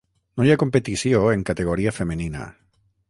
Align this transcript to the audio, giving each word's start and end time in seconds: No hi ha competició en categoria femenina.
No 0.39 0.45
hi 0.45 0.53
ha 0.53 0.61
competició 0.63 1.21
en 1.35 1.45
categoria 1.51 1.93
femenina. 1.99 2.49